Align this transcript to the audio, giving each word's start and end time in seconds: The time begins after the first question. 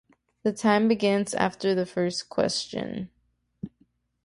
The 0.41 0.51
time 0.51 0.87
begins 0.87 1.35
after 1.35 1.75
the 1.75 1.85
first 1.85 2.27
question. 2.27 3.11